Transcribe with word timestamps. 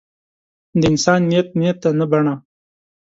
د 0.79 0.81
انسان 0.91 1.19
نیت 1.29 1.47
نیت 1.59 1.77
دی 1.83 1.91
نه 1.99 2.05
بڼه. 2.11 2.33